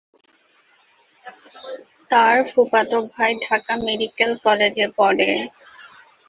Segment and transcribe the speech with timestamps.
[2.11, 5.29] তার ফুফাতো ভাই ঢাকা মেডিকেল কলেজে পড়ে।